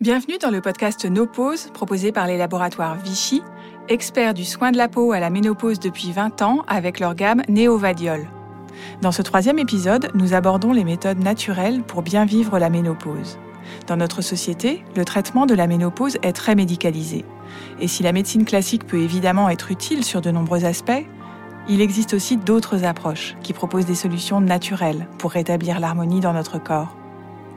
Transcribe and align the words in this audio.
Bienvenue 0.00 0.38
dans 0.40 0.50
le 0.50 0.60
podcast 0.60 1.06
No 1.06 1.26
Pause 1.26 1.70
proposé 1.74 2.12
par 2.12 2.28
les 2.28 2.38
laboratoires 2.38 2.94
Vichy, 2.94 3.42
experts 3.88 4.32
du 4.32 4.44
soin 4.44 4.70
de 4.70 4.76
la 4.76 4.86
peau 4.86 5.10
à 5.10 5.18
la 5.18 5.28
ménopause 5.28 5.80
depuis 5.80 6.12
20 6.12 6.40
ans 6.40 6.62
avec 6.68 7.00
leur 7.00 7.16
gamme 7.16 7.42
Néovadiol. 7.48 8.28
Dans 9.02 9.10
ce 9.10 9.22
troisième 9.22 9.58
épisode, 9.58 10.12
nous 10.14 10.34
abordons 10.34 10.72
les 10.72 10.84
méthodes 10.84 11.18
naturelles 11.18 11.82
pour 11.82 12.02
bien 12.02 12.26
vivre 12.26 12.60
la 12.60 12.70
ménopause. 12.70 13.40
Dans 13.88 13.96
notre 13.96 14.22
société, 14.22 14.84
le 14.94 15.04
traitement 15.04 15.46
de 15.46 15.54
la 15.56 15.66
ménopause 15.66 16.18
est 16.22 16.32
très 16.32 16.54
médicalisé. 16.54 17.24
Et 17.80 17.88
si 17.88 18.04
la 18.04 18.12
médecine 18.12 18.44
classique 18.44 18.86
peut 18.86 19.00
évidemment 19.00 19.48
être 19.48 19.72
utile 19.72 20.04
sur 20.04 20.20
de 20.20 20.30
nombreux 20.30 20.64
aspects, 20.64 21.06
il 21.68 21.80
existe 21.80 22.14
aussi 22.14 22.36
d'autres 22.36 22.84
approches 22.84 23.34
qui 23.42 23.52
proposent 23.52 23.86
des 23.86 23.96
solutions 23.96 24.40
naturelles 24.40 25.08
pour 25.18 25.32
rétablir 25.32 25.80
l'harmonie 25.80 26.20
dans 26.20 26.34
notre 26.34 26.62
corps. 26.62 26.97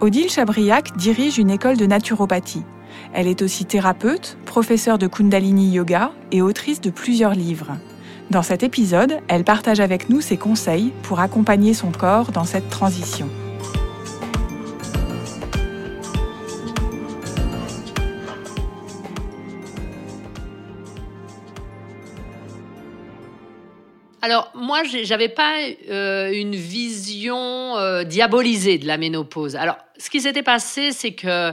Odile 0.02 0.32
Chabriac 0.32 0.98
dirige 0.98 1.38
une 1.38 1.52
école 1.52 1.78
de 1.78 1.86
naturopathie. 1.86 2.64
Elle 3.14 3.28
est 3.28 3.44
aussi 3.44 3.66
thérapeute, 3.66 4.36
professeure 4.48 4.98
de 4.98 5.06
Kundalini 5.06 5.70
Yoga 5.70 6.12
et 6.32 6.42
autrice 6.42 6.82
de 6.82 6.90
plusieurs 6.90 7.36
livres. 7.36 7.78
Dans 8.32 8.42
cet 8.42 8.64
épisode, 8.64 9.20
elle 9.28 9.44
partage 9.44 9.80
avec 9.80 10.10
nous 10.10 10.20
ses 10.20 10.38
conseils 10.38 10.92
pour 11.04 11.20
accompagner 11.20 11.76
son 11.76 11.92
corps 11.92 12.32
dans 12.32 12.46
cette 12.46 12.72
transition. 12.72 13.30
Alors 24.22 24.52
moi, 24.54 24.84
j'avais 24.84 25.30
pas 25.30 25.58
euh, 25.90 26.32
une 26.32 26.56
vision 26.56 27.78
euh, 27.78 28.04
diabolisée 28.04 28.78
de 28.78 28.86
la 28.86 28.98
ménopause. 28.98 29.56
Alors, 29.56 29.78
ce 29.98 30.10
qui 30.10 30.22
s'était 30.22 30.44
passé, 30.44 30.92
c'est 30.92 31.14
que 31.14 31.52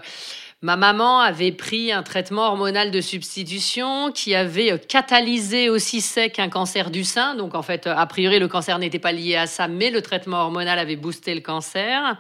ma 0.61 0.77
maman 0.77 1.21
avait 1.21 1.53
pris 1.53 1.93
un 1.93 2.03
traitement 2.03 2.43
hormonal 2.43 2.91
de 2.91 3.01
substitution 3.01 4.11
qui 4.11 4.35
avait 4.35 4.73
euh, 4.73 4.79
catalysé 4.79 5.71
aussi 5.71 6.01
sec 6.01 6.39
un 6.39 6.49
cancer 6.49 6.91
du 6.91 7.05
sein. 7.05 7.35
Donc 7.35 7.55
en 7.55 7.63
fait, 7.63 7.87
a 7.87 8.07
priori, 8.07 8.39
le 8.39 8.49
cancer 8.49 8.79
n'était 8.79 8.99
pas 8.99 9.13
lié 9.13 9.37
à 9.37 9.47
ça, 9.47 9.69
mais 9.69 9.91
le 9.91 10.03
traitement 10.03 10.39
hormonal 10.39 10.79
avait 10.79 10.97
boosté 10.97 11.35
le 11.35 11.41
cancer. 11.41 12.19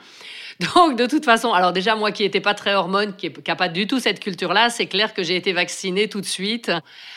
Donc, 0.74 0.96
de 0.96 1.06
toute 1.06 1.24
façon, 1.24 1.52
alors 1.52 1.72
déjà, 1.72 1.94
moi 1.94 2.10
qui 2.10 2.24
n'étais 2.24 2.40
pas 2.40 2.54
très 2.54 2.74
hormone, 2.74 3.14
qui 3.14 3.30
n'a 3.46 3.54
pas 3.54 3.68
du 3.68 3.86
tout 3.86 4.00
cette 4.00 4.18
culture-là, 4.18 4.70
c'est 4.70 4.86
clair 4.86 5.14
que 5.14 5.22
j'ai 5.22 5.36
été 5.36 5.52
vaccinée 5.52 6.08
tout 6.08 6.20
de 6.20 6.26
suite. 6.26 6.72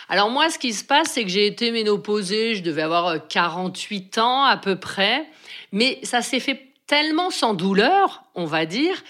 Alors, 0.09 0.29
moi, 0.29 0.51
ce 0.51 0.59
qui 0.59 0.73
se 0.73 0.83
passe, 0.83 1.11
c'est 1.11 1.23
que 1.23 1.29
j'ai 1.29 1.47
été 1.47 1.71
ménopausée, 1.71 2.53
je 2.53 2.61
devais 2.61 2.83
avoir 2.83 3.27
48 3.27 4.17
euh, 4.17 4.21
ans 4.21 4.43
à 4.43 4.57
peu 4.57 4.75
près, 4.75 5.25
mais 5.71 5.99
ça 6.03 6.21
s'est 6.21 6.39
fait 6.39 6.67
tellement 6.85 7.29
sans 7.29 7.53
douleur, 7.53 8.23
on 8.35 8.45
va 8.45 8.65
dire. 8.65 9.01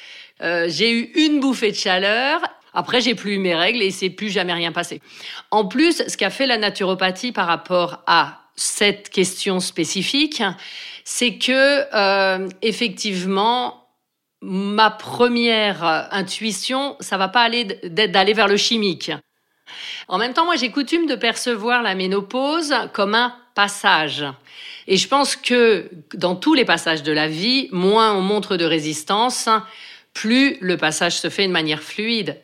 Euh, 0.41 0.65
j'ai 0.69 0.91
eu 0.91 1.11
une 1.15 1.39
bouffée 1.39 1.71
de 1.71 1.75
chaleur 1.75 2.41
après, 2.73 3.01
j'ai 3.01 3.15
plus 3.15 3.35
eu 3.35 3.39
mes 3.39 3.55
règles 3.55 3.81
et 3.81 3.91
c'est 3.91 4.09
plus 4.09 4.29
jamais 4.29 4.53
rien 4.53 4.71
passé. 4.71 5.01
En 5.51 5.65
plus, 5.65 6.03
ce 6.07 6.15
qu'a 6.15 6.29
fait 6.29 6.45
la 6.45 6.57
naturopathie 6.57 7.31
par 7.31 7.47
rapport 7.47 8.01
à 8.07 8.43
cette 8.55 9.09
question 9.09 9.59
spécifique, 9.59 10.43
c'est 11.03 11.37
que 11.37 11.83
euh, 11.93 12.47
effectivement, 12.61 13.87
ma 14.41 14.89
première 14.89 16.07
intuition, 16.11 16.95
ça 16.99 17.17
va 17.17 17.27
pas 17.27 17.41
aller 17.41 17.65
d'aller 17.83 18.33
vers 18.33 18.47
le 18.47 18.57
chimique. 18.57 19.11
En 20.07 20.17
même 20.17 20.33
temps, 20.33 20.45
moi, 20.45 20.55
j'ai 20.55 20.71
coutume 20.71 21.07
de 21.07 21.15
percevoir 21.15 21.81
la 21.81 21.95
ménopause 21.95 22.73
comme 22.93 23.15
un 23.15 23.35
passage. 23.53 24.25
Et 24.87 24.97
je 24.97 25.07
pense 25.07 25.35
que 25.35 25.89
dans 26.13 26.35
tous 26.35 26.53
les 26.53 26.65
passages 26.65 27.03
de 27.03 27.11
la 27.11 27.27
vie, 27.27 27.69
moins 27.71 28.13
on 28.13 28.21
montre 28.21 28.57
de 28.57 28.65
résistance, 28.65 29.47
plus 30.13 30.57
le 30.61 30.77
passage 30.77 31.17
se 31.17 31.29
fait 31.29 31.47
de 31.47 31.51
manière 31.51 31.81
fluide. 31.81 32.41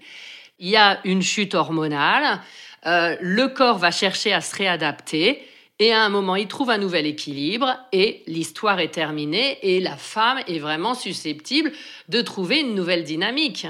Il 0.60 0.70
y 0.70 0.78
a 0.78 1.00
une 1.04 1.22
chute 1.22 1.56
hormonale, 1.56 2.42
euh, 2.86 3.16
le 3.22 3.48
corps 3.48 3.78
va 3.78 3.92
chercher 3.92 4.34
à 4.34 4.42
se 4.42 4.56
réadapter, 4.56 5.44
et 5.80 5.94
à 5.94 6.04
un 6.04 6.10
moment, 6.10 6.36
il 6.36 6.48
trouve 6.48 6.72
un 6.72 6.80
nouvel 6.80 7.06
équilibre 7.06 7.78
et 7.92 8.24
l'histoire 8.26 8.80
est 8.80 8.90
terminée 8.90 9.60
et 9.62 9.80
la 9.80 9.96
femme 9.96 10.40
est 10.48 10.58
vraiment 10.58 10.96
susceptible 10.96 11.72
de 12.10 12.22
trouver 12.22 12.62
une 12.62 12.74
nouvelle 12.74 13.04
dynamique. 13.04 13.68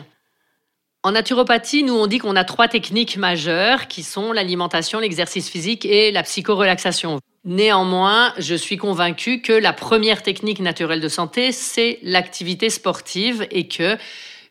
En 1.04 1.12
naturopathie, 1.12 1.84
nous 1.84 1.96
on 1.96 2.08
dit 2.08 2.18
qu'on 2.18 2.36
a 2.38 2.46
trois 2.46 2.70
techniques 2.70 3.18
majeures 3.18 3.88
qui 3.88 4.04
sont 4.04 4.32
l'alimentation, 4.32 5.00
l'exercice 5.00 5.50
physique 5.50 5.86
et 5.86 6.12
la 6.12 6.24
psychorelaxation. 6.24 7.20
Néanmoins, 7.46 8.34
je 8.38 8.56
suis 8.56 8.78
convaincue 8.78 9.42
que 9.42 9.54
la 9.54 9.74
première 9.74 10.22
technique 10.22 10.60
naturelle 10.60 11.00
de 11.00 11.08
santé, 11.08 11.52
c'est 11.52 12.00
l'activité 12.04 12.70
sportive 12.70 13.48
et 13.52 13.68
que 13.68 13.98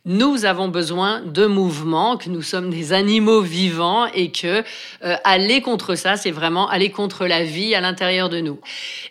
nous 0.07 0.45
avons 0.45 0.69
besoin 0.69 1.21
de 1.21 1.47
mouvement, 1.47 2.17
que 2.17 2.31
nous 2.31 2.41
sommes 2.41 2.71
des 2.71 2.93
animaux 2.93 3.41
vivants 3.41 4.07
et 4.07 4.31
que 4.31 4.63
euh, 5.05 5.17
aller 5.25 5.61
contre 5.61 5.97
ça, 5.97 6.17
c'est 6.17 6.31
vraiment 6.31 6.69
aller 6.69 6.91
contre 6.91 7.27
la 7.27 7.43
vie 7.43 7.75
à 7.75 7.81
l'intérieur 7.81 8.29
de 8.29 8.41
nous. 8.41 8.61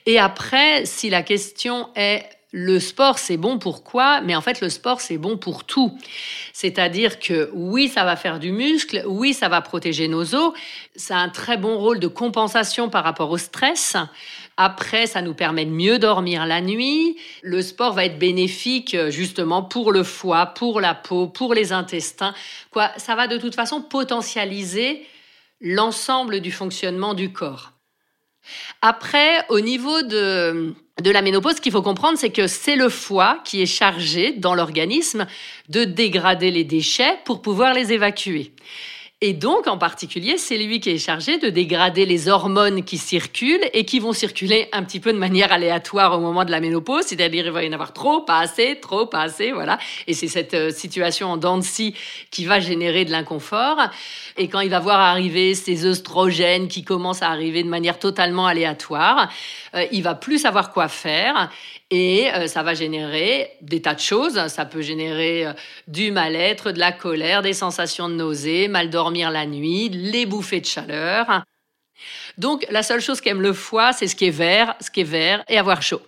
Et 0.06 0.20
après, 0.20 0.86
si 0.86 1.10
la 1.10 1.22
question 1.22 1.90
est 1.96 2.24
le 2.58 2.80
sport, 2.80 3.20
c'est 3.20 3.36
bon 3.36 3.60
pour 3.60 3.84
quoi? 3.84 4.22
Mais 4.22 4.34
en 4.34 4.40
fait, 4.40 4.62
le 4.62 4.70
sport, 4.70 5.02
c'est 5.02 5.18
bon 5.18 5.38
pour 5.38 5.66
tout. 5.66 5.98
C'est-à-dire 6.54 7.20
que 7.20 7.50
oui, 7.54 7.90
ça 7.90 8.06
va 8.06 8.16
faire 8.16 8.40
du 8.40 8.54
muscle, 8.54 9.04
oui, 9.06 9.34
ça 9.34 9.50
va 9.50 9.60
protéger 9.60 10.08
nos 10.08 10.34
os, 10.34 10.54
ça 10.96 11.18
a 11.18 11.20
un 11.20 11.28
très 11.28 11.58
bon 11.58 11.78
rôle 11.78 12.00
de 12.00 12.08
compensation 12.08 12.88
par 12.88 13.04
rapport 13.04 13.30
au 13.30 13.38
stress. 13.38 13.98
Après, 14.56 15.06
ça 15.06 15.22
nous 15.22 15.34
permet 15.34 15.66
de 15.66 15.72
mieux 15.72 16.00
dormir 16.00 16.46
la 16.46 16.62
nuit. 16.62 17.18
Le 17.42 17.62
sport 17.62 17.92
va 17.92 18.06
être 18.06 18.18
bénéfique 18.18 18.96
euh, 18.96 19.12
justement 19.12 19.62
pour 19.62 19.92
le 19.92 20.04
foie, 20.04 20.46
pour 20.46 20.80
la 20.80 20.96
peau, 20.96 21.28
pour 21.28 21.54
les 21.54 21.74
intestins. 21.74 22.34
Quoi, 22.72 22.90
ça 22.96 23.16
va 23.16 23.28
de 23.28 23.36
toute 23.36 23.56
façon 23.56 23.82
potentialiser 23.82 25.06
l'ensemble 25.60 26.40
du 26.40 26.54
fonctionnement 26.54 27.16
du 27.16 27.34
corps. 27.34 27.74
Après, 28.82 29.46
au 29.50 29.60
niveau 29.60 30.04
de, 30.04 30.74
de 31.02 31.12
la 31.12 31.22
ménopause, 31.22 31.56
ce 31.58 31.62
qu'il 31.62 31.74
faut 31.74 31.82
comprendre, 31.82 32.18
c'est 32.18 32.30
que 32.30 32.48
c'est 32.48 32.78
le 32.78 32.88
foie 32.88 33.40
qui 33.44 33.62
est 33.62 33.66
chargé 33.66 34.32
dans 34.32 34.56
l'organisme 34.56 35.28
de 35.68 35.84
dégrader 35.84 36.52
les 36.52 36.64
déchets 36.64 37.20
pour 37.26 37.42
pouvoir 37.42 37.74
les 37.74 37.92
évacuer. 37.92 38.54
Et 39.22 39.32
donc, 39.32 39.68
en 39.68 39.78
particulier, 39.78 40.38
c'est 40.38 40.58
lui 40.58 40.82
qui 40.82 40.90
est 40.90 40.98
chargé 40.98 41.38
de 41.38 41.50
dégrader 41.50 42.06
les 42.06 42.28
hormones 42.28 42.84
qui 42.84 42.98
circulent 42.98 43.64
et 43.72 43.86
qui 43.86 44.02
vont 44.02 44.12
circuler 44.12 44.68
un 44.74 44.84
petit 44.84 45.00
peu 45.00 45.14
de 45.14 45.18
manière 45.18 45.54
aléatoire 45.54 46.18
au 46.18 46.20
moment 46.20 46.44
de 46.44 46.52
la 46.52 46.60
ménopause, 46.60 47.06
c'est-à-dire 47.06 47.46
il 47.46 47.52
va 47.54 47.64
y 47.64 47.70
en 47.70 47.72
avoir 47.72 47.94
trop, 47.94 48.22
pas 48.24 48.40
assez, 48.40 48.78
trop, 48.82 49.06
pas 49.06 49.22
assez, 49.22 49.54
voilà. 49.54 49.80
Et 50.08 50.14
c'est 50.14 50.28
cette 50.28 50.54
euh, 50.54 50.70
situation 50.70 51.30
en 51.30 51.38
dents 51.38 51.58
de 51.58 51.64
scie 51.64 51.96
qui 52.30 52.44
va 52.44 52.60
générer 52.60 53.06
de 53.06 53.12
l'inconfort. 53.12 53.78
Et 54.36 54.50
quand 54.50 54.60
il 54.60 54.70
va 54.70 54.82
voir 54.82 55.00
arriver 55.00 55.56
ces 55.56 55.86
œstrogènes 55.86 56.68
qui 56.68 56.84
commencent 56.84 57.22
à 57.22 57.30
arriver 57.30 57.64
de 57.64 57.70
manière 57.70 58.00
totalement 58.00 58.48
aléatoire, 58.48 59.32
euh, 59.76 59.86
il 59.94 60.04
va 60.04 60.16
plus 60.16 60.40
savoir 60.40 60.74
quoi 60.74 60.90
faire 60.90 61.50
et 61.90 62.28
euh, 62.34 62.48
ça 62.48 62.64
va 62.64 62.74
générer 62.74 63.52
des 63.62 63.82
tas 63.82 63.94
de 63.94 64.00
choses. 64.00 64.48
Ça 64.48 64.66
peut 64.66 64.82
générer 64.82 65.46
euh, 65.46 65.54
du 65.88 66.12
mal-être, 66.12 66.72
de 66.72 66.80
la 66.80 66.92
colère, 66.92 67.44
des 67.44 67.54
sensations 67.54 68.10
de 68.10 68.16
nausée, 68.16 68.68
mal 68.68 68.90
dormir 68.90 69.05
la 69.12 69.46
nuit, 69.46 69.90
les 69.90 70.26
bouffées 70.26 70.62
de 70.62 70.66
chaleur. 70.66 71.44
Donc 72.38 72.66
la 72.70 72.84
seule 72.84 73.02
chose 73.02 73.22
qu'aime 73.22 73.42
le 73.42 73.54
foie, 73.54 73.94
c'est 73.94 74.08
ce 74.08 74.16
qui 74.16 74.26
est 74.26 74.32
vert, 74.32 74.76
ce 74.82 74.92
qui 74.92 75.02
est 75.02 75.04
vert 75.04 75.44
et 75.48 75.58
avoir 75.58 75.82
chaud. 75.82 76.02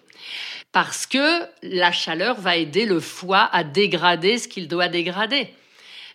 Parce 0.72 1.06
que 1.06 1.44
la 1.63 1.91
chaleur 1.91 2.40
va 2.40 2.58
aider 2.58 2.85
le 2.85 3.00
foie 3.00 3.50
à 3.52 3.63
dégrader 3.63 4.38
ce 4.38 4.47
qu'il 4.47 4.68
doit 4.68 4.90
dégrader. 4.90 5.53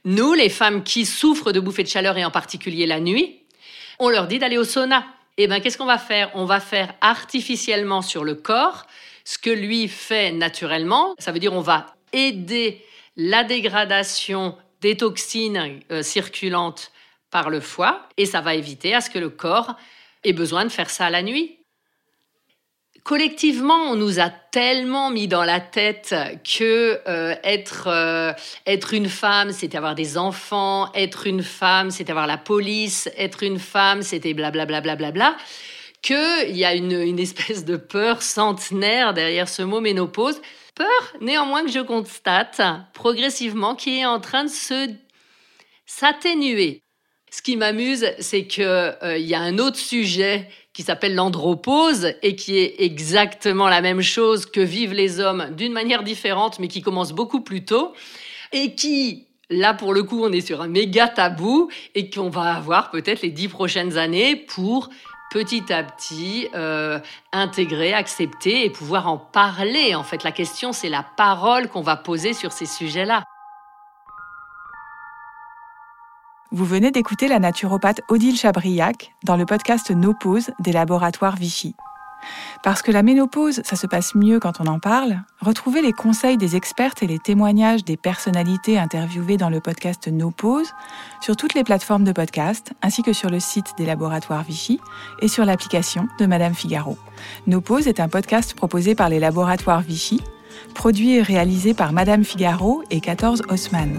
Nous, 0.05 0.35
les 0.35 0.49
femmes 0.49 0.83
qui 0.83 1.07
souffrent 1.07 1.53
de 1.53 1.61
bouffées 1.61 1.85
de 1.85 1.89
chaleur 1.89 2.19
et 2.19 2.25
en 2.25 2.31
particulier 2.31 2.87
la 2.87 3.01
nuit, 3.01 3.41
on 3.99 4.09
leur 4.09 4.27
dit 4.27 4.39
d'aller 4.39 4.59
au 4.59 4.65
sauna. 4.65 5.07
Eh 5.39 5.47
bien, 5.47 5.61
qu'est-ce 5.61 5.79
qu'on 5.79 5.87
va 5.87 5.99
faire? 5.99 6.31
On 6.35 6.45
va 6.45 6.61
faire 6.61 6.93
artificiellement 7.01 8.03
sur 8.03 8.25
le 8.25 8.35
corps 8.35 8.87
ce 9.25 9.39
que 9.39 9.51
lui 9.51 9.89
fait 9.89 10.33
naturellement. 10.33 11.15
Ça 11.19 11.33
veut 11.33 11.39
dire 11.39 11.53
on 11.53 11.61
va 11.61 11.87
aider 12.13 12.85
la 13.17 13.45
dégradation 13.45 14.57
des 14.83 14.97
toxines 14.97 15.81
euh, 15.91 16.03
circulantes 16.03 16.93
par 17.31 17.49
le 17.49 17.61
foie 17.61 18.07
et 18.19 18.27
ça 18.27 18.43
va 18.43 18.55
éviter 18.55 18.95
à 18.95 19.01
ce 19.01 19.09
que 19.09 19.19
le 19.19 19.31
corps 19.31 19.77
ait 20.25 20.35
besoin 20.35 20.65
de 20.65 20.71
faire 20.71 20.91
ça 20.91 21.09
la 21.09 21.23
nuit. 21.23 21.59
Collectivement, 23.05 23.91
on 23.91 23.97
nous 23.97 24.21
a 24.21 24.29
tellement 24.29 25.11
mis 25.11 25.27
dans 25.27 25.43
la 25.43 25.59
tête 25.61 26.15
que 26.45 27.01
euh, 27.09 27.35
être, 27.43 27.89
euh, 27.89 28.33
être 28.67 28.95
une 28.95 29.09
femme, 29.09 29.51
c'était 29.51 29.79
avoir 29.79 29.97
des 29.97 30.19
enfants, 30.19 30.93
être 30.95 31.27
une 31.27 31.43
femme, 31.43 31.91
c'était 31.91 32.13
avoir 32.13 32.29
la 32.29 32.39
police, 32.39 33.09
être 33.17 33.43
une 33.43 33.59
femme, 33.59 34.03
c'était 34.03 34.35
blablabla, 34.35 34.81
bla, 34.81 34.97
bla, 34.97 35.11
bla, 35.11 35.33
bla, 35.33 35.37
qu'il 36.01 36.57
y 36.57 36.65
a 36.65 36.75
une, 36.75 36.93
une 36.93 37.19
espèce 37.19 37.65
de 37.65 37.77
peur 37.77 38.23
centenaire 38.23 39.15
derrière 39.15 39.49
ce 39.49 39.63
mot 39.63 39.81
ménopause. 39.81 40.41
Peur, 40.75 41.17
néanmoins, 41.21 41.65
que 41.65 41.71
je 41.71 41.81
constate 41.81 42.63
progressivement 42.95 43.75
qui 43.75 43.99
est 43.99 44.07
en 44.07 44.21
train 44.21 44.45
de 44.45 44.51
se 44.51 44.89
s'atténuer. 45.87 46.83
Ce 47.31 47.43
qui 47.43 47.57
m'amuse, 47.57 48.07
c'est 48.19 48.47
qu'il 48.47 48.65
euh, 48.65 49.19
y 49.19 49.35
a 49.35 49.41
un 49.41 49.59
autre 49.59 49.79
sujet 49.79 50.49
qui 50.73 50.83
s'appelle 50.83 51.15
l'andropause 51.15 52.15
et 52.23 52.37
qui 52.37 52.59
est 52.59 52.77
exactement 52.81 53.69
la 53.69 53.81
même 53.81 54.01
chose 54.01 54.47
que 54.47 54.61
vivent 54.61 54.95
les 54.95 55.21
hommes 55.21 55.55
d'une 55.55 55.73
manière 55.73 56.03
différente, 56.03 56.59
mais 56.59 56.69
qui 56.69 56.83
commence 56.83 57.13
beaucoup 57.13 57.41
plus 57.41 57.65
tôt 57.65 57.93
et 58.53 58.75
qui 58.75 59.29
là 59.51 59.75
pour 59.75 59.93
le 59.93 60.03
coup 60.03 60.23
on 60.25 60.33
est 60.33 60.41
sur 60.41 60.63
un 60.63 60.69
méga 60.69 61.09
tabou 61.09 61.69
et 61.95 62.09
qu'on 62.09 62.31
va 62.31 62.55
avoir 62.55 62.91
peut-être 62.91 63.23
les 63.23 63.31
dix 63.31 63.49
prochaines 63.49 63.99
années 63.99 64.37
pour 64.37 64.89
petit 65.33 65.73
à 65.73 65.83
petit 65.83 66.49
euh, 66.55 67.01
intégrer, 67.33 67.95
accepter 67.95 68.67
et 68.67 68.71
pouvoir 68.71 69.09
en 69.09 69.17
parler. 69.17 69.95
En 69.95 70.03
fait, 70.03 70.25
la 70.25 70.33
question, 70.33 70.73
c'est 70.75 70.91
la 70.91 71.03
parole 71.03 71.69
qu'on 71.69 71.81
va 71.81 71.97
poser 71.97 72.35
sur 72.35 72.53
ces 72.53 72.67
sujets-là. 72.67 73.25
Vous 76.51 76.67
venez 76.67 76.91
d'écouter 76.91 77.29
la 77.29 77.39
naturopathe 77.39 78.03
Odile 78.09 78.37
Chabriac 78.37 79.15
dans 79.25 79.37
le 79.37 79.47
podcast 79.47 79.91
No 79.91 80.13
Pause 80.13 80.51
des 80.59 80.73
laboratoires 80.73 81.37
Vichy. 81.37 81.75
Parce 82.63 82.83
que 82.83 82.93
la 82.93 83.03
ménopause, 83.03 83.61
ça 83.65 83.77
se 83.77 83.87
passe 83.87 84.15
mieux 84.15 84.41
quand 84.41 84.61
on 84.61 84.67
en 84.67 84.79
parle, 84.79 85.21
retrouvez 85.41 85.83
les 85.83 85.93
conseils 85.93 86.37
des 86.37 86.57
expertes 86.57 87.03
et 87.03 87.07
les 87.07 87.19
témoignages 87.19 87.85
des 87.85 87.97
personnalités 87.97 88.79
interviewées 88.79 89.37
dans 89.37 89.51
le 89.51 89.61
podcast 89.61 90.09
No 90.09 90.31
Pause 90.31 90.73
sur 91.21 91.37
toutes 91.37 91.55
les 91.55 91.65
plateformes 91.65 92.05
de 92.05 92.13
podcast, 92.13 92.73
ainsi 92.83 93.03
que 93.03 93.13
sur 93.13 93.31
le 93.31 93.41
site 93.41 93.73
des 93.79 93.87
laboratoires 93.87 94.43
Vichy 94.43 94.81
et 95.21 95.29
sur 95.29 95.45
l'application 95.45 96.09
de 96.19 96.27
Madame 96.27 96.55
Figaro. 96.55 96.97
No 97.47 97.61
Pause 97.61 97.89
est 97.89 98.01
un 98.01 98.09
podcast 98.09 98.55
proposé 98.55 98.95
par 98.95 99.09
les 99.09 99.21
laboratoires 99.21 99.81
Vichy, 99.81 100.21
produit 100.75 101.17
et 101.17 101.23
réalisé 101.23 101.75
par 101.75 101.93
Madame 101.93 102.25
Figaro 102.25 102.83
et 102.91 103.01
14 103.01 103.43
Haussmann. 103.49 103.99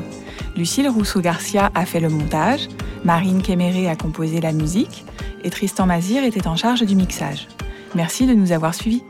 Lucille 0.56 0.90
Rousseau-Garcia 0.90 1.72
a 1.74 1.86
fait 1.86 2.00
le 2.00 2.10
montage, 2.10 2.70
Marine 3.04 3.42
Kéméré 3.42 3.90
a 3.90 3.96
composé 3.96 4.40
la 4.40 4.52
musique 4.52 5.06
et 5.44 5.50
Tristan 5.50 5.86
Mazir 5.86 6.24
était 6.24 6.48
en 6.48 6.56
charge 6.56 6.84
du 6.84 6.96
mixage. 6.96 7.48
Merci 7.96 8.26
de 8.26 8.34
nous 8.34 8.52
avoir 8.52 8.74
suivis. 8.74 9.04